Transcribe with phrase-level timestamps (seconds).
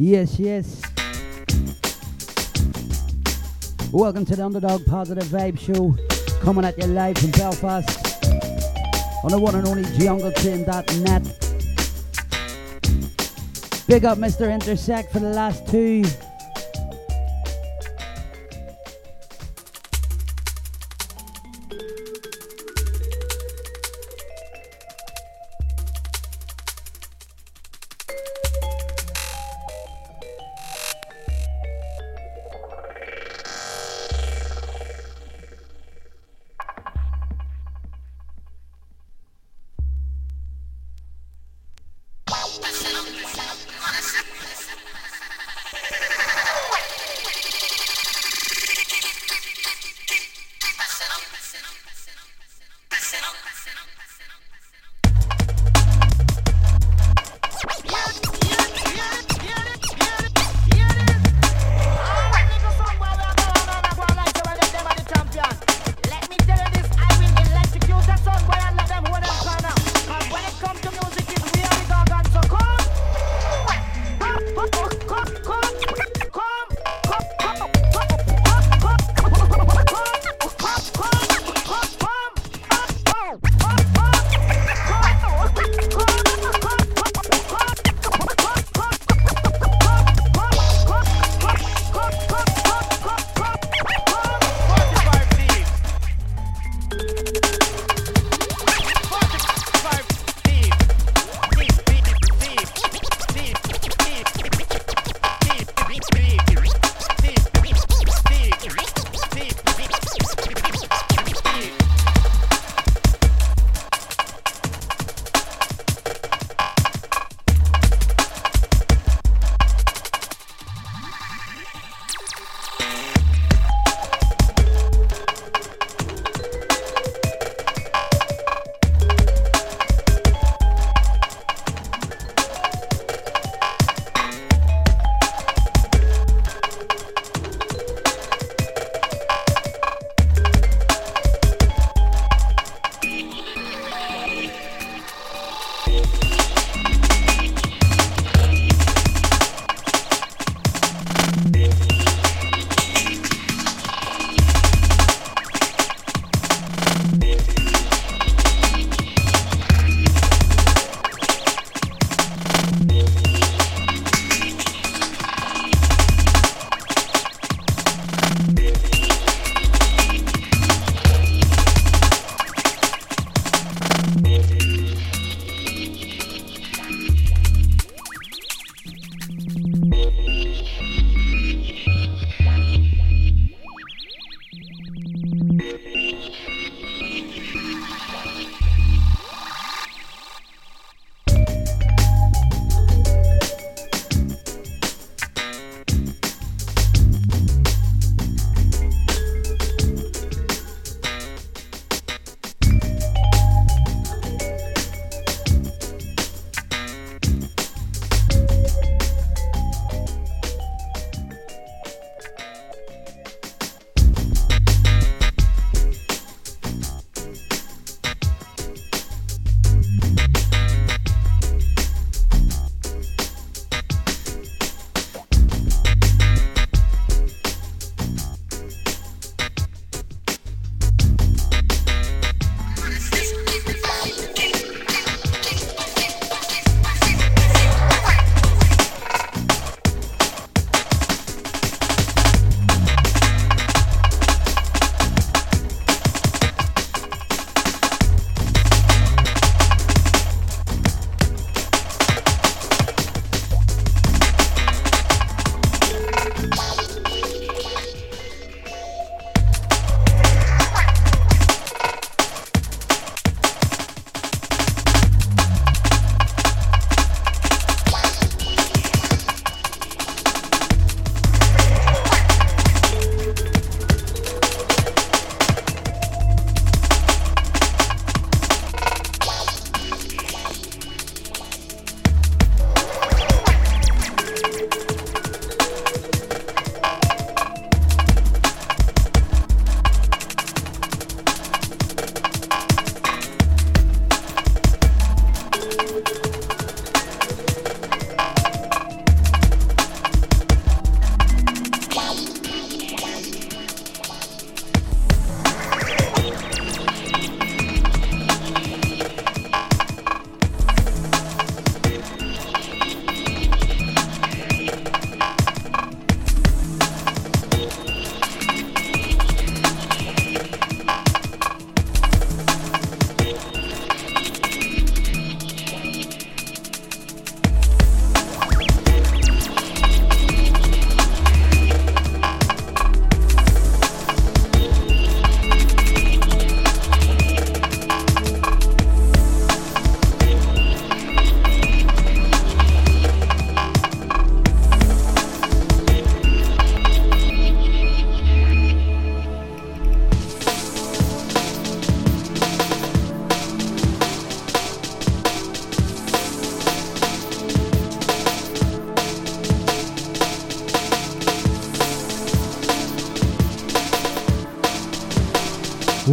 [0.00, 0.80] Yes, yes.
[3.90, 5.96] Welcome to the Underdog Positive Vibe Show,
[6.40, 8.24] coming at you live from Belfast
[9.24, 11.24] on the one and only JungleTrain.net.
[13.88, 14.54] Big up Mr.
[14.54, 16.04] Intersect for the last two.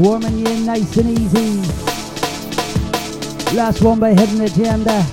[0.06, 1.62] Warming you in nice and easy.
[3.56, 5.04] Last one by Hidden Agenda.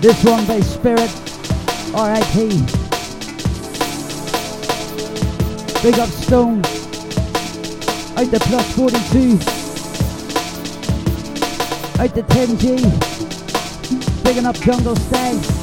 [0.00, 1.10] This one by Spirit.
[1.92, 2.50] R.I.P.
[5.82, 6.64] Big up Stone.
[8.16, 9.40] Out the plus 42.
[12.00, 12.80] Out the 10G.
[14.22, 15.57] Bigging up Jungle Stay.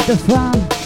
[0.00, 0.77] Out the fan.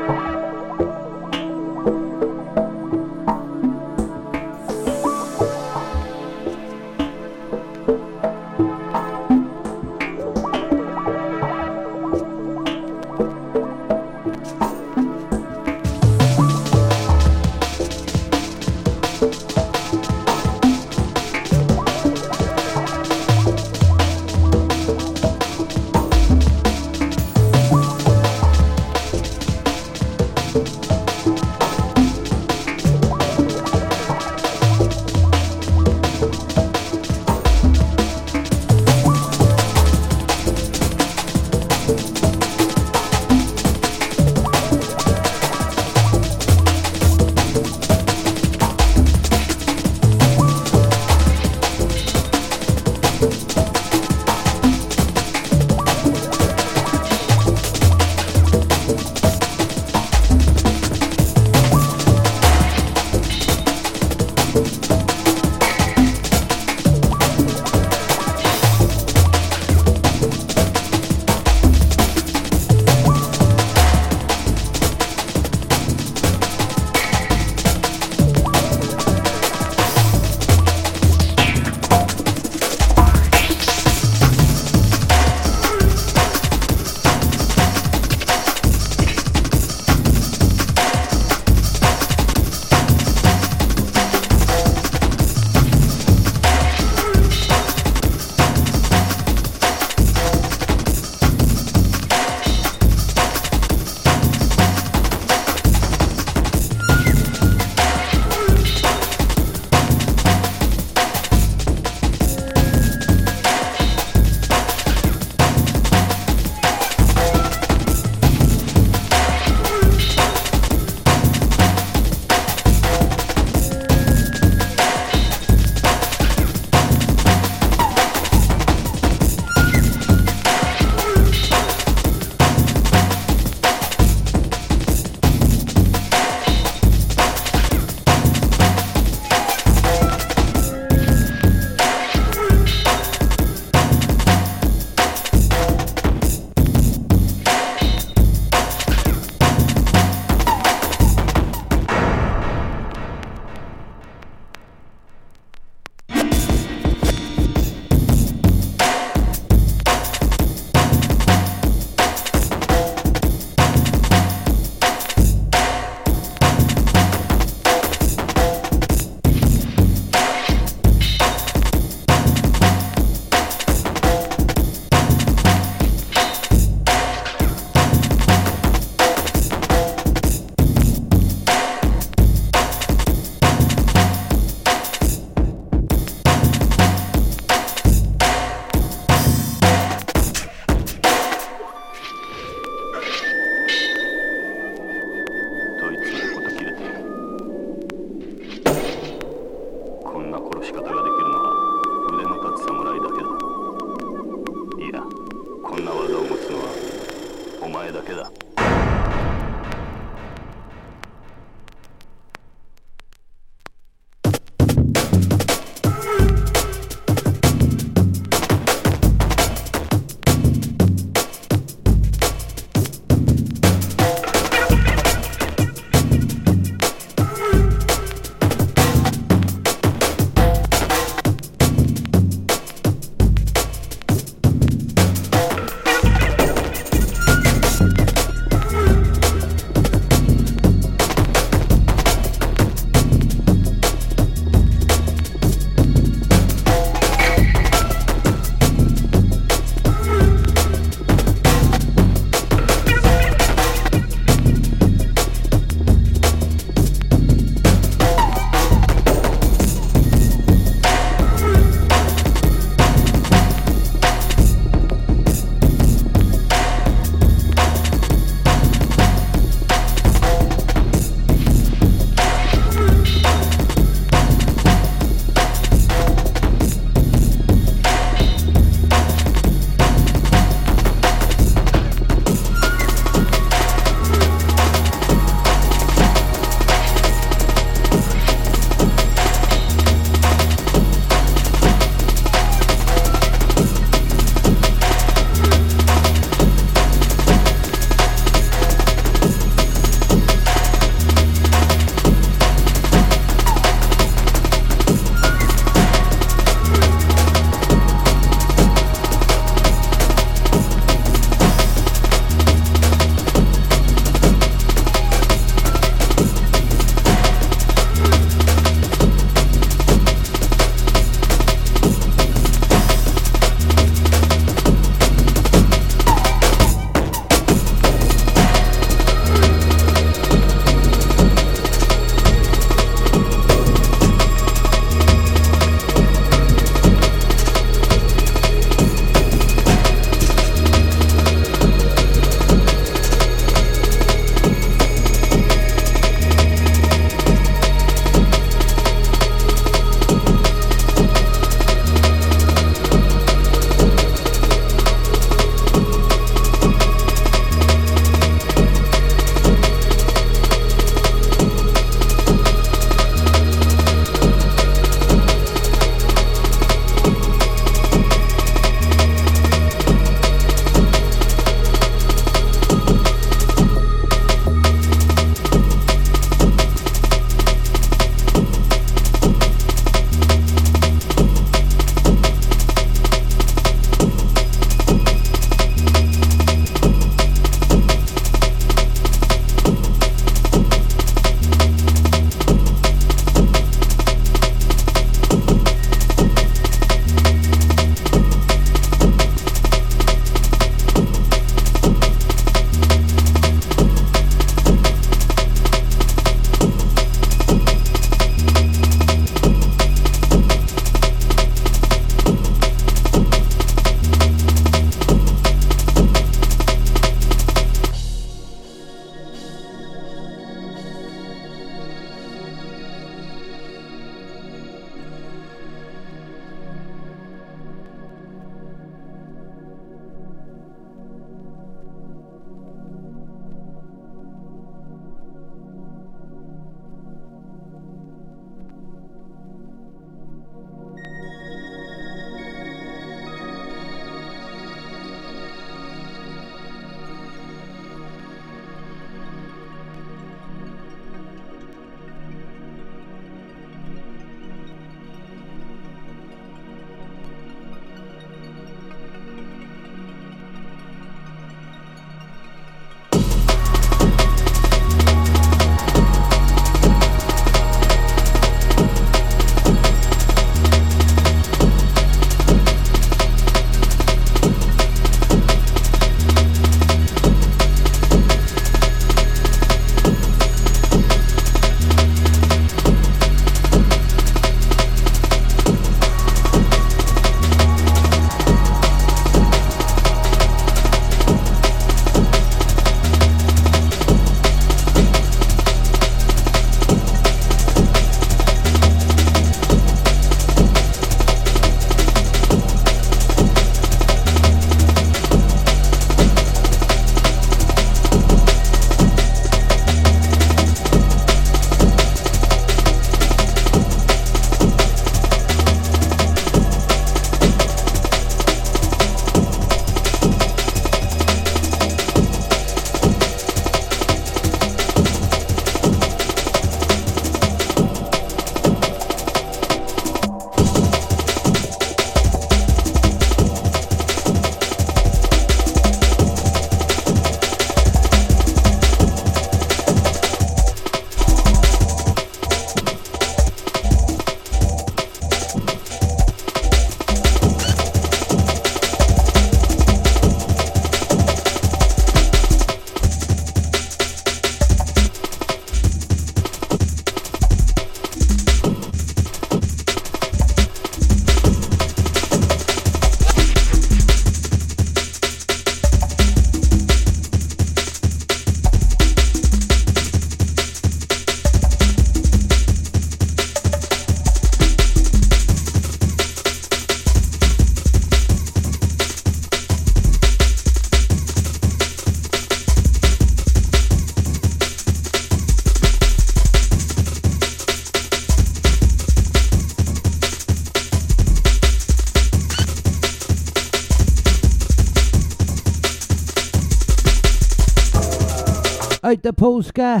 [599.28, 600.00] The Polska.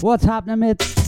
[0.00, 0.99] What's happening, mate?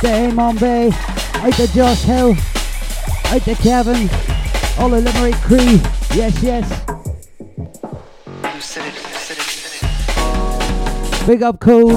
[0.00, 0.90] Out to Amon Bay.
[1.34, 2.34] Out to Josh Hill.
[3.26, 4.08] Out to Kevin.
[4.78, 5.78] All the Limerick crew.
[6.16, 6.66] Yes, yes.
[11.26, 11.92] Big up code.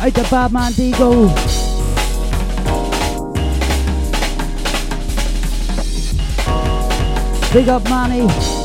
[0.00, 1.30] Out to Badman Digo.
[7.52, 8.61] Big up Manny.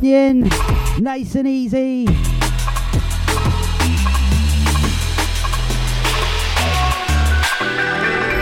[0.00, 2.06] Nice and easy.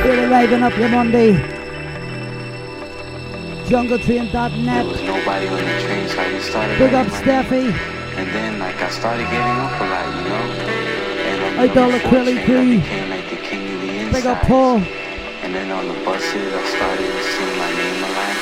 [0.04, 1.32] Really liven up your Monday.
[3.64, 4.86] JungleTrain.net.
[5.06, 6.78] Nobody on the train, so I just started.
[6.78, 7.72] Big up Steffi.
[8.16, 10.44] And then, like, I started getting up a lot, you know.
[11.24, 12.76] And on I the Quilly train, Cree.
[12.76, 14.12] I became like the king of the inside.
[14.12, 14.76] Big up Paul.
[15.42, 18.35] And then on the buses, I started seeing my name a lot.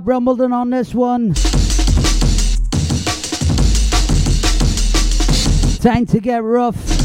[0.00, 1.34] Big Rumbleton on this one.
[5.82, 6.99] Time to get rough.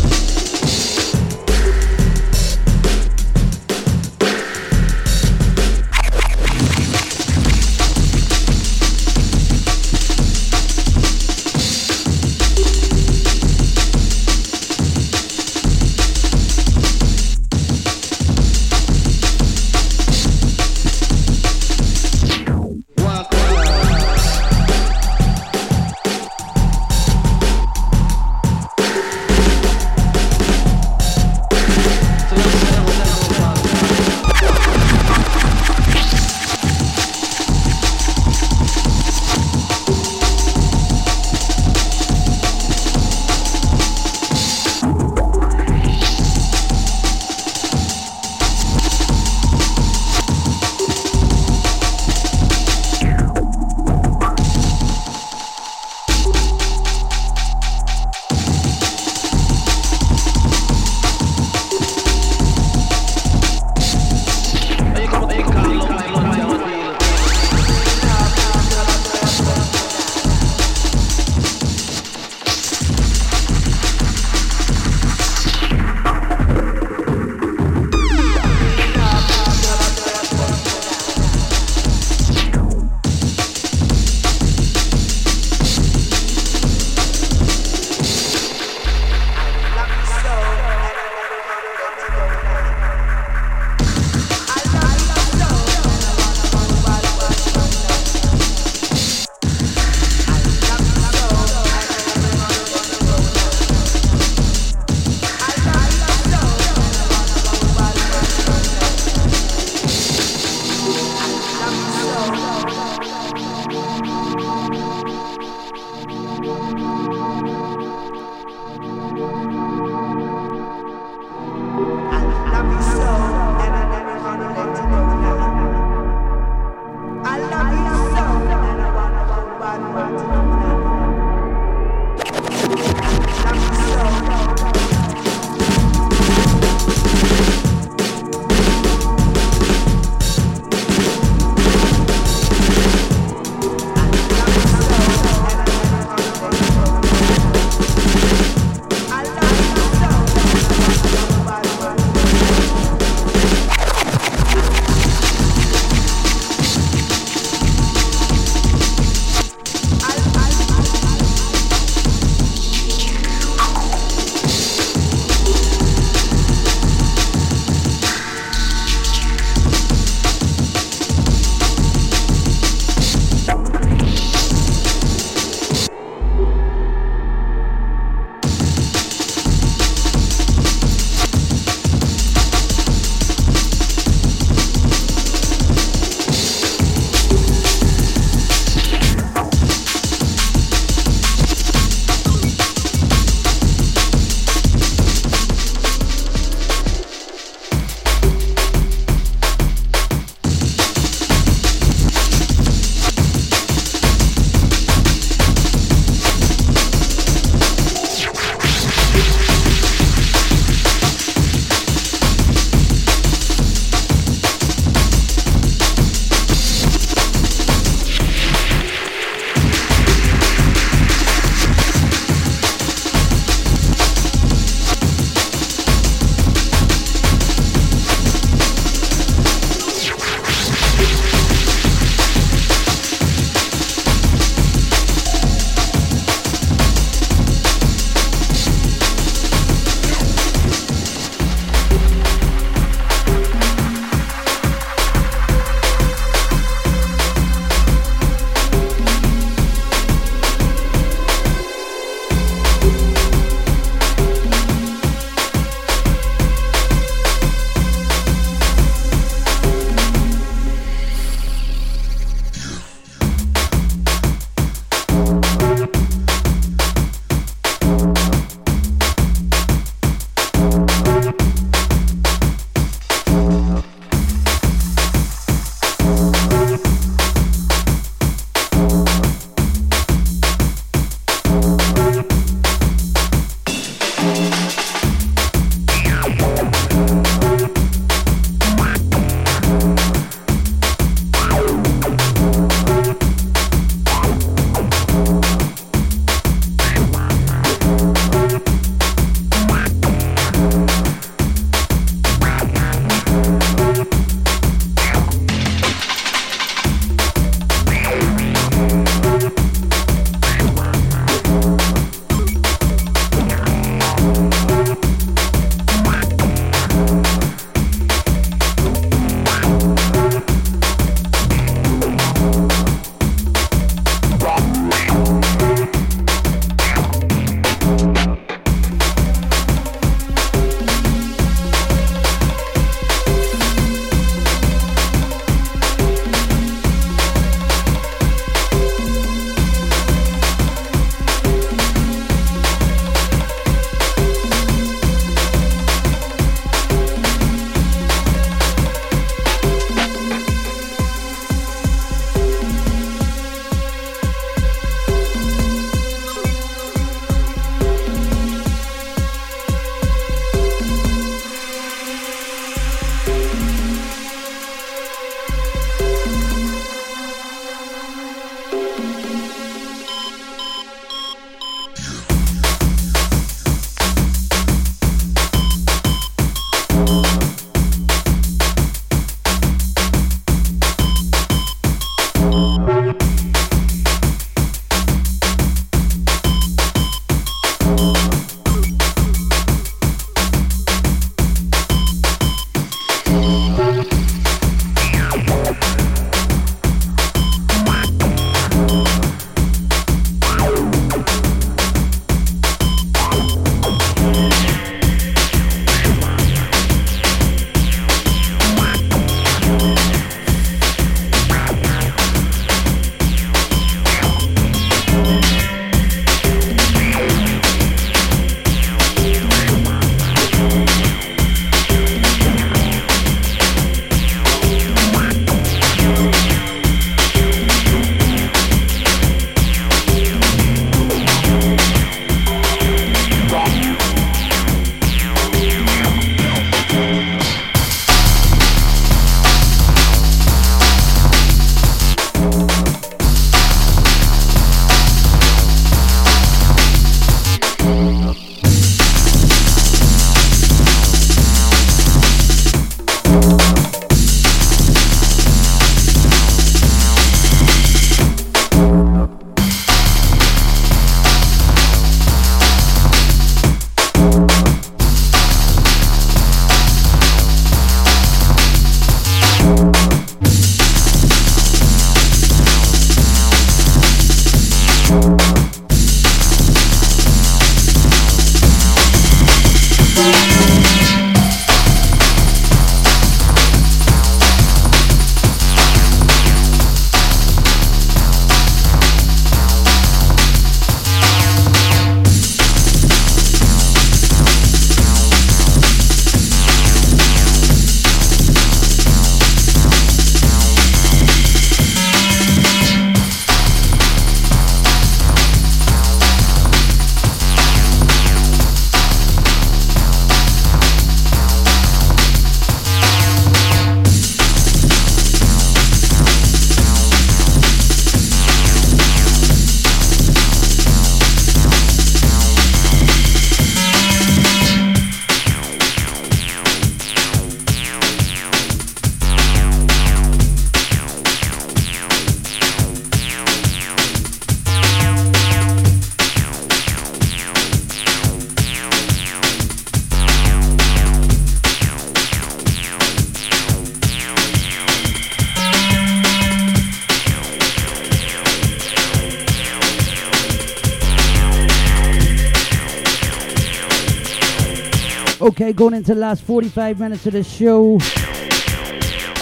[555.75, 557.95] Going into the last 45 minutes of the show.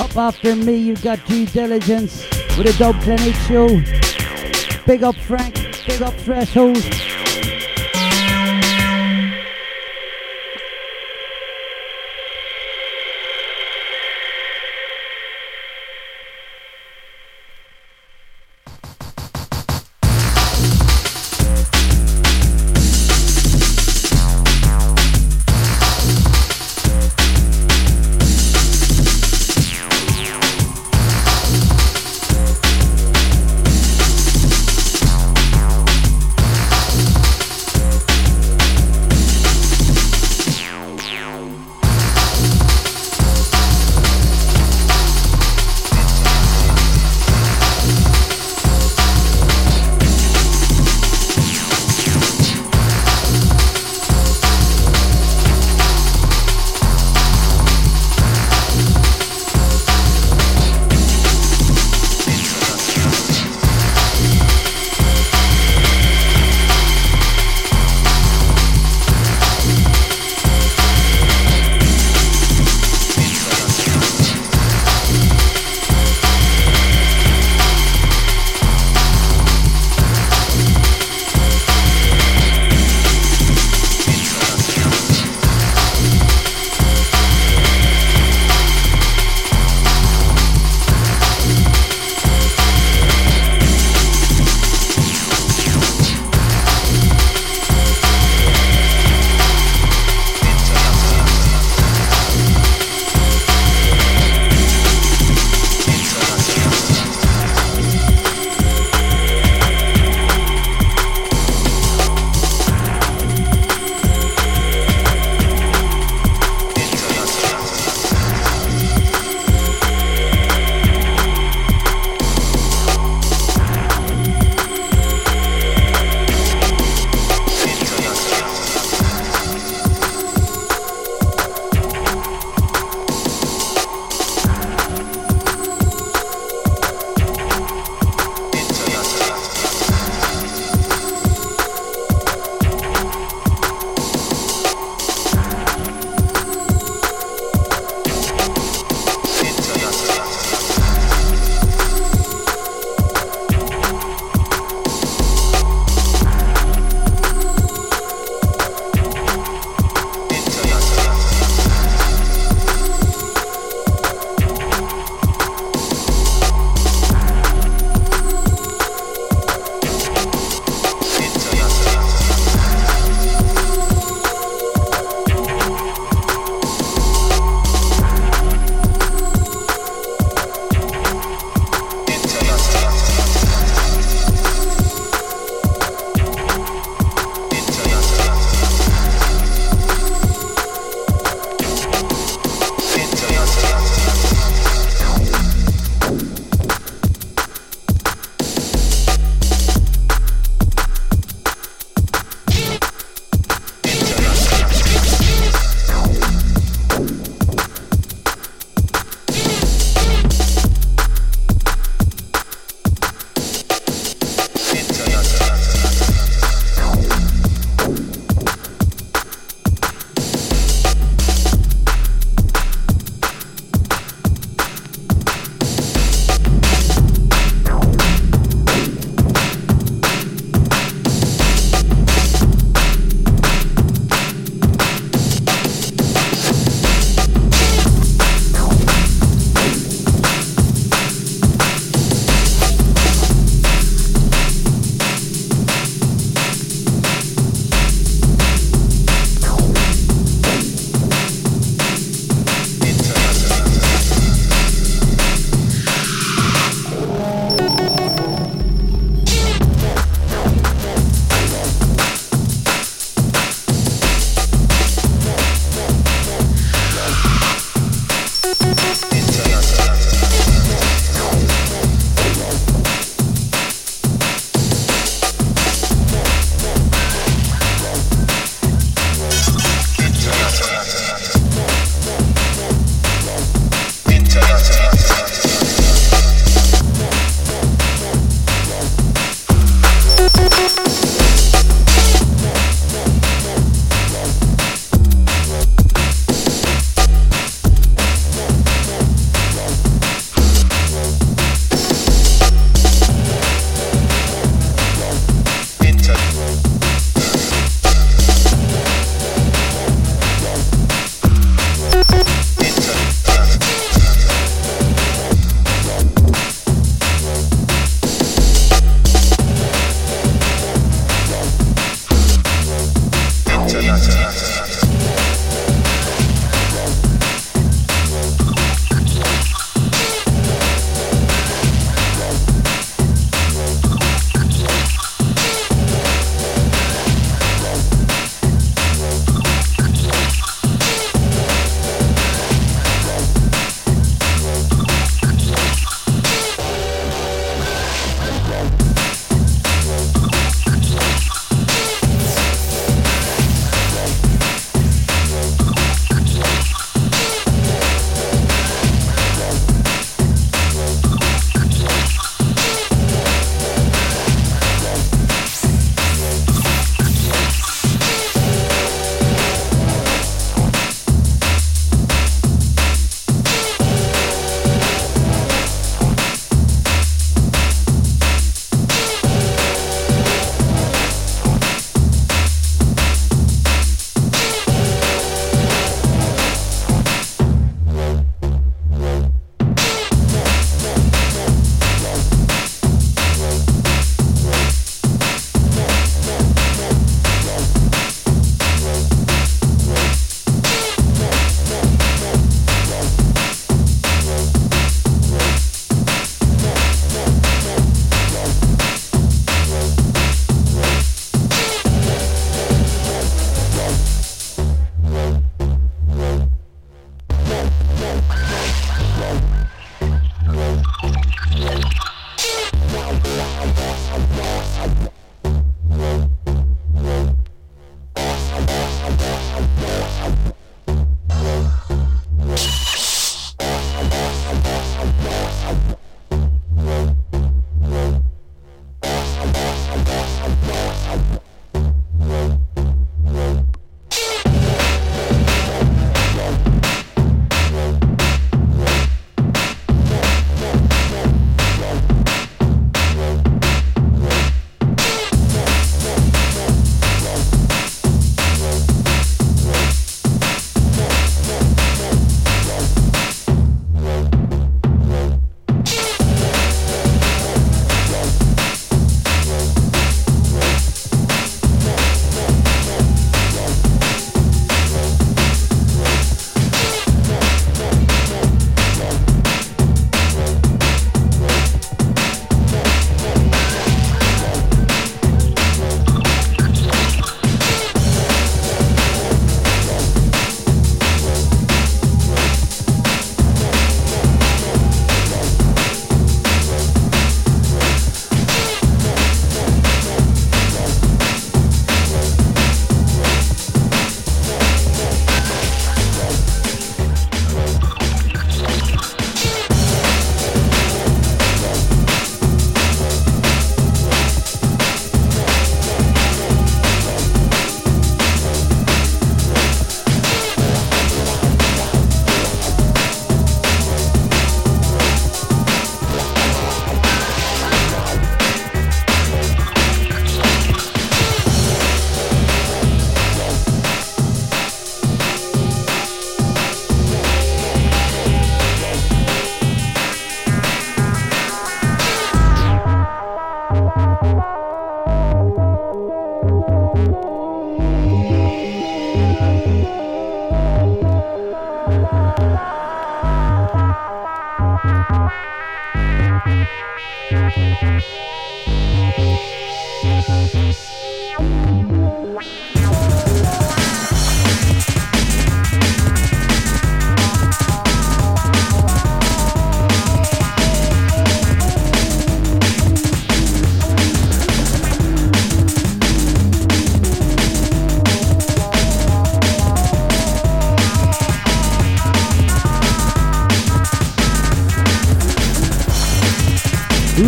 [0.04, 2.28] Up after me, you've got due diligence
[2.58, 3.68] with a dub clinic show.
[4.86, 5.56] Big up Frank,
[5.86, 6.84] big up Threshold.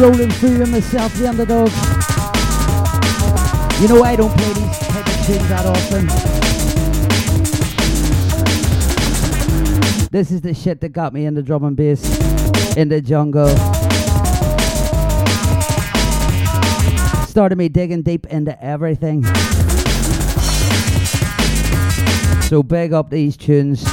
[0.05, 1.71] Rolling through with myself, the Undadog.
[3.81, 6.05] You know I don't play these type of tunes that often.
[10.11, 12.05] This is the shit that got me in the drum and bass
[12.77, 13.47] in the jungle.
[17.25, 19.25] Started me digging deep into everything.
[22.43, 23.83] So big up these tunes.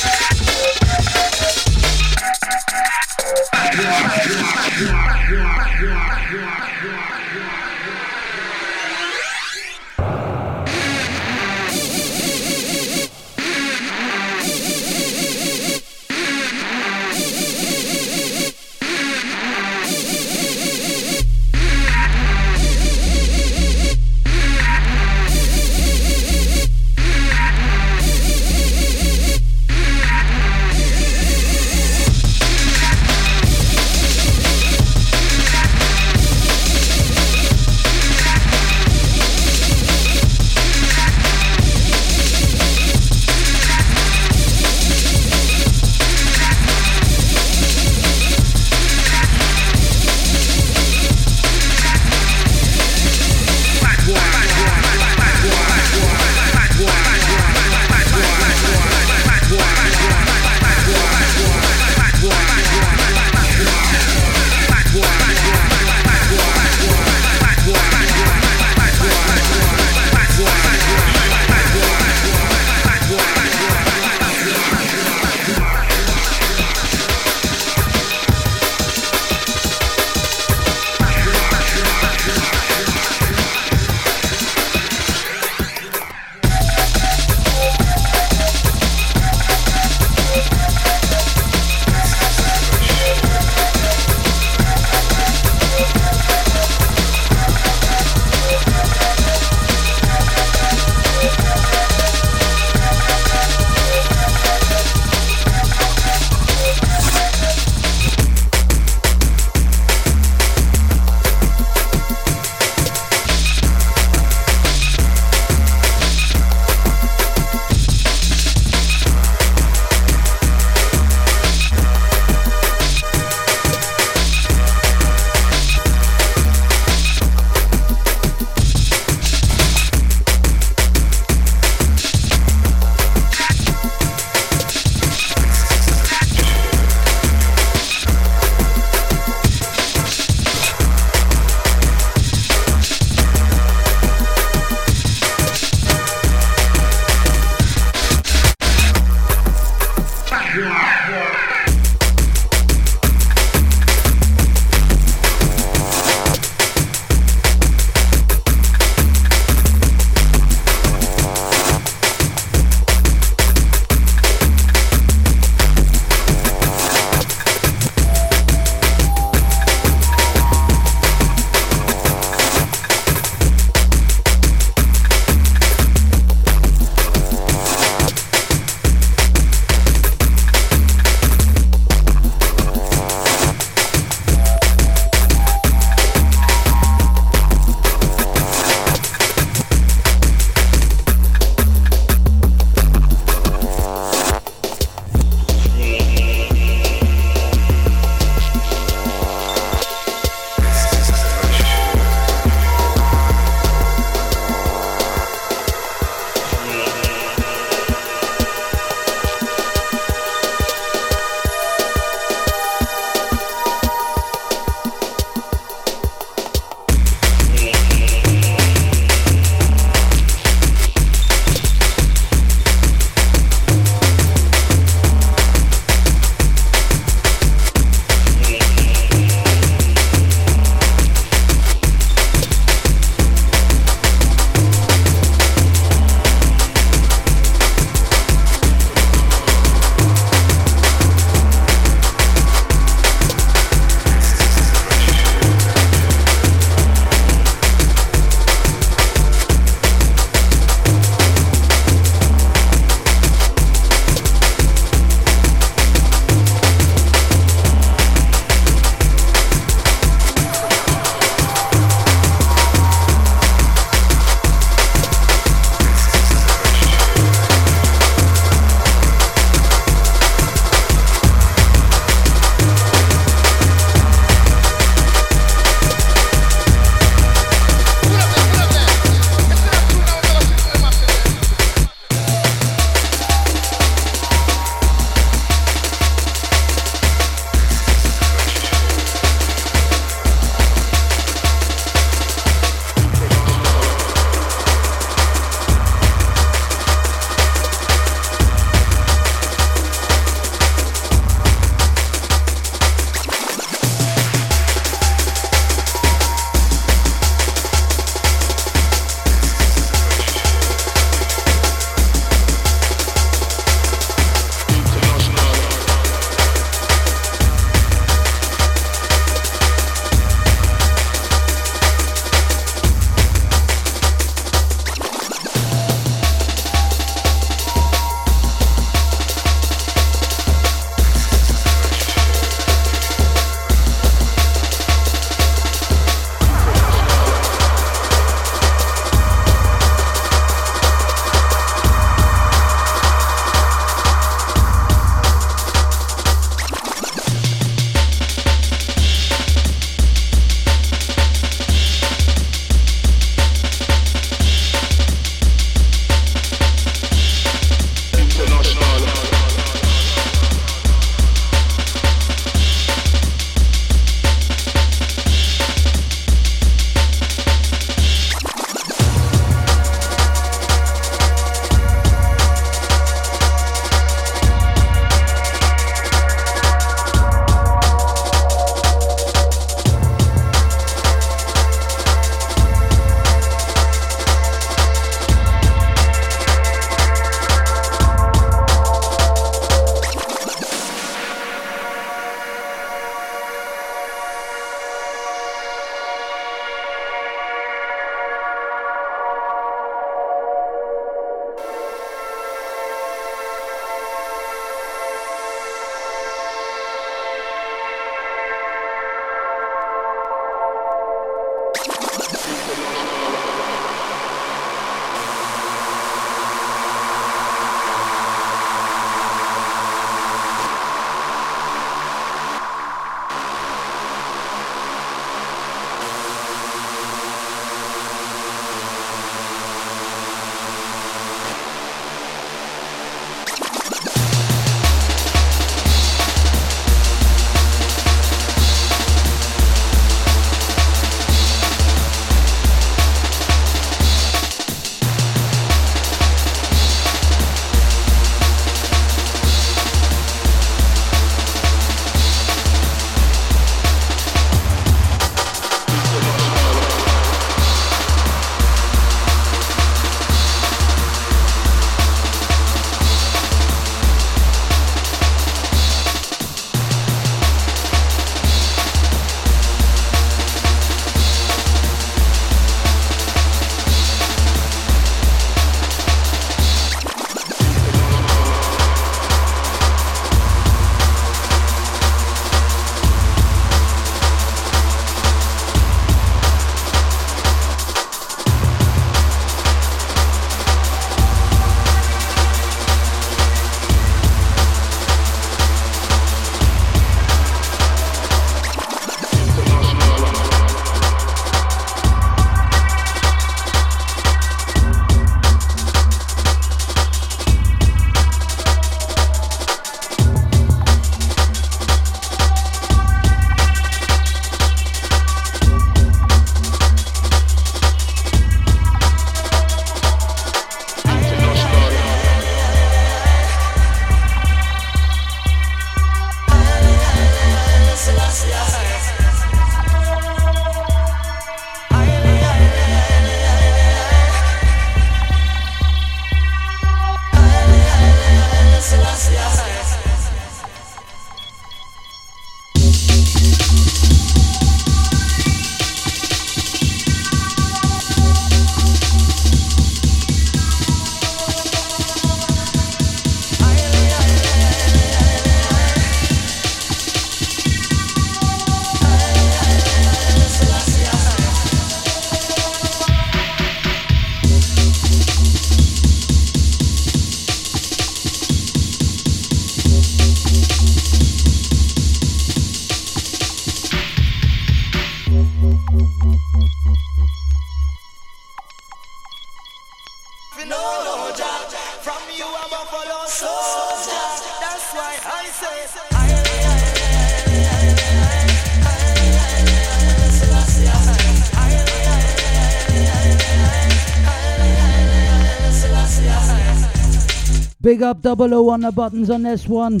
[597.94, 600.00] Big up double O on the buttons on this one.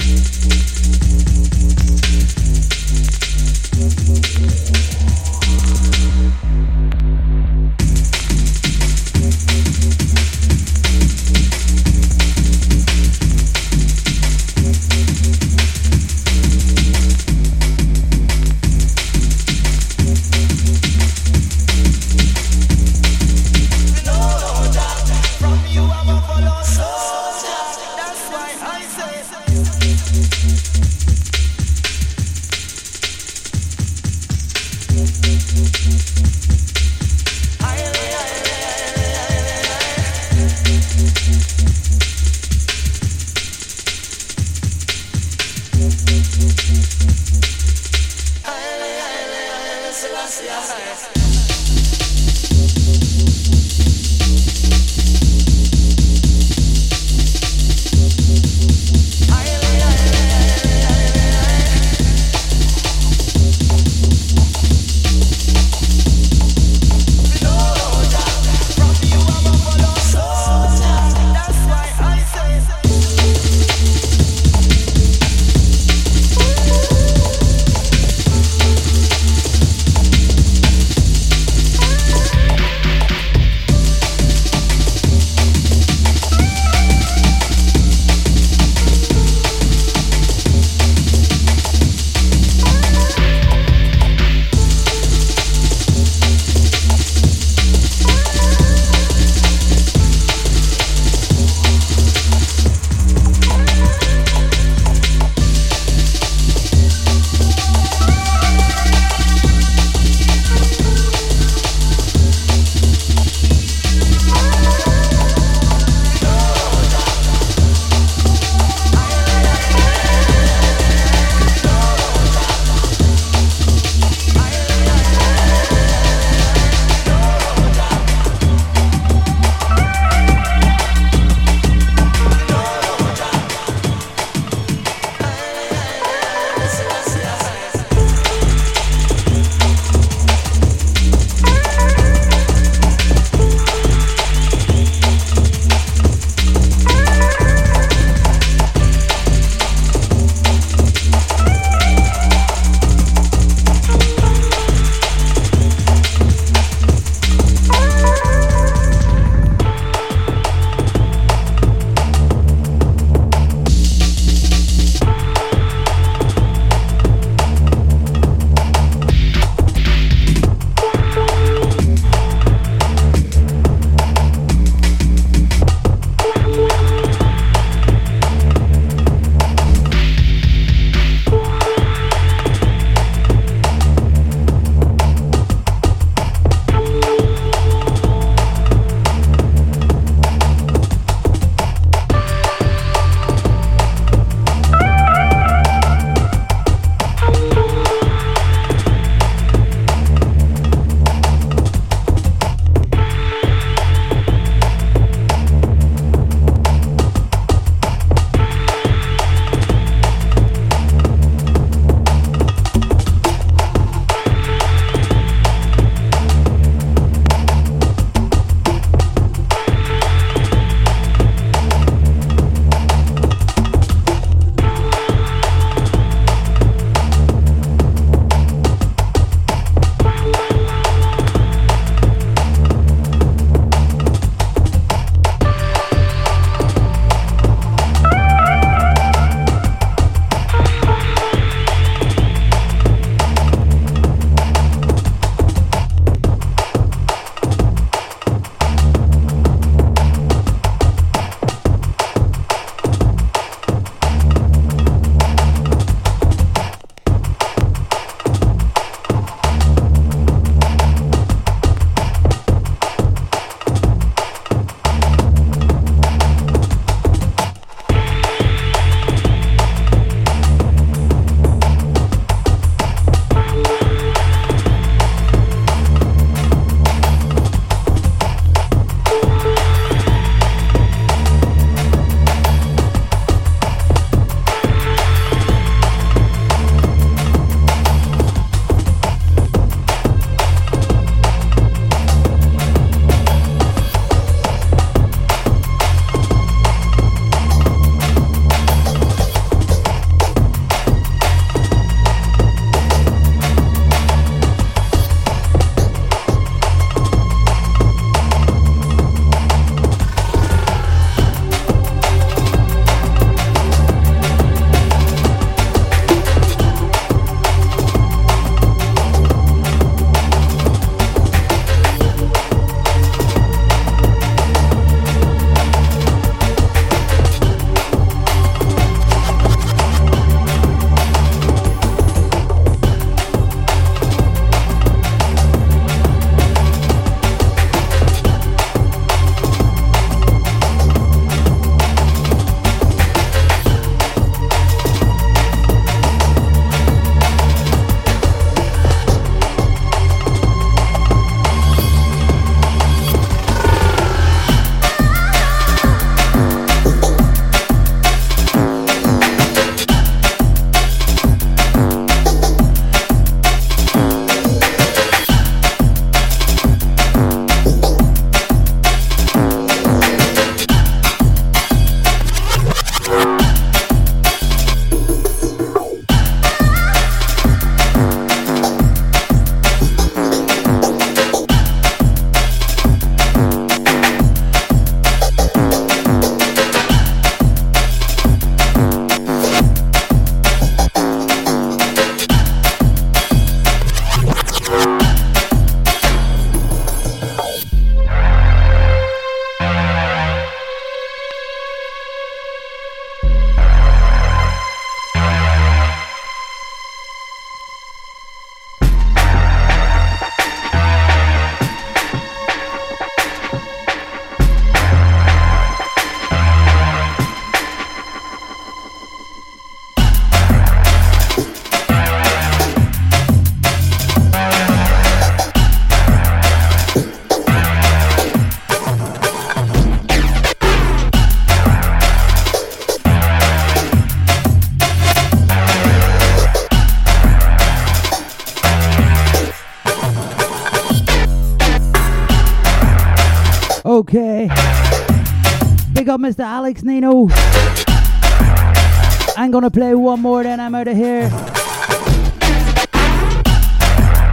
[449.54, 451.28] Gonna play one more, then I'm out of here.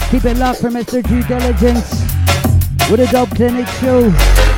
[0.10, 1.07] Keep it locked for Mr.
[1.07, 1.91] Due Diligence
[2.89, 4.51] with a Dub Clinic show.